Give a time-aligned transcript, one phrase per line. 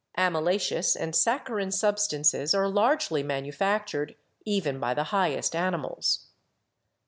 [0.17, 6.25] Amylaceous and saccharine substances are largely manufactured, even by the highest animals.